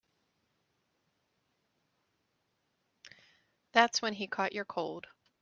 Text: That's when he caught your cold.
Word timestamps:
That's 3.73 4.01
when 4.01 4.13
he 4.13 4.25
caught 4.25 4.51
your 4.53 4.65
cold. 4.65 5.05